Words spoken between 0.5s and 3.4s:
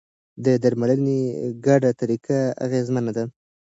درملنې ګډه طریقه اغېزمنه ده.